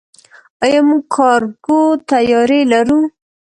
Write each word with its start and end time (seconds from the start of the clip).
آیا 0.63 0.79
موږ 0.87 1.03
کارګو 1.15 1.81
طیارې 2.09 2.61
لرو؟ 2.71 2.99